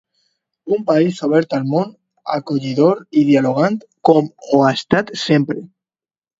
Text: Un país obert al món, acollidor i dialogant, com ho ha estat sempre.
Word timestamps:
Un 0.77 0.79
país 0.87 1.19
obert 1.27 1.53
al 1.57 1.67
món, 1.73 1.91
acollidor 2.39 3.05
i 3.23 3.25
dialogant, 3.29 3.79
com 4.11 4.35
ho 4.49 4.65
ha 4.67 4.75
estat 4.81 5.15
sempre. 5.29 5.67